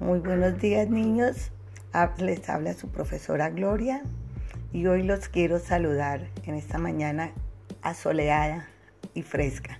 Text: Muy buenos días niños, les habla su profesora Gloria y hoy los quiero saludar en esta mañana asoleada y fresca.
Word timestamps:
Muy 0.00 0.18
buenos 0.18 0.60
días 0.60 0.90
niños, 0.90 1.50
les 2.18 2.48
habla 2.50 2.74
su 2.74 2.88
profesora 2.88 3.48
Gloria 3.48 4.02
y 4.72 4.86
hoy 4.86 5.02
los 5.02 5.28
quiero 5.28 5.58
saludar 5.60 6.28
en 6.44 6.54
esta 6.56 6.78
mañana 6.78 7.30
asoleada 7.80 8.68
y 9.14 9.22
fresca. 9.22 9.78